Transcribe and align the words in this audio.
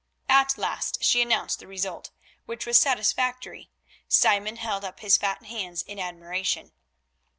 At 0.29 0.57
last 0.57 1.03
she 1.03 1.21
announced 1.21 1.59
the 1.59 1.67
result, 1.67 2.09
which 2.47 2.65
was 2.65 2.79
satisfactory. 2.79 3.69
Simon 4.07 4.55
held 4.55 4.83
up 4.83 5.01
his 5.01 5.15
fat 5.15 5.43
hands 5.45 5.83
in 5.83 5.99
admiration. 5.99 6.71